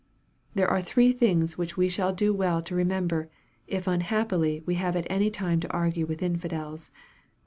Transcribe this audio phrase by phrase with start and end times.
[0.55, 3.29] There are three things which we shall do well to re member,
[3.67, 6.89] if unhappily we have at any time to argne with infidels.